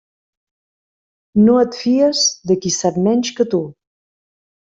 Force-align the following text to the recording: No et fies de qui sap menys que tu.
No 1.41 1.57
et 1.65 1.77
fies 1.81 2.23
de 2.51 2.57
qui 2.63 2.73
sap 2.77 2.99
menys 3.09 3.33
que 3.41 3.49
tu. 3.55 3.61